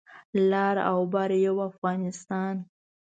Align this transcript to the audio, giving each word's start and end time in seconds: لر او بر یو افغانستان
لر 0.49 0.75
او 0.91 0.99
بر 1.13 1.29
یو 1.45 1.55
افغانستان 1.69 2.55